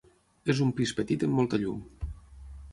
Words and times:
És 0.53 0.61
un 0.65 0.71
pis 0.79 0.93
petit 1.01 1.27
amb 1.29 1.37
molta 1.43 1.61
llum. 1.65 1.87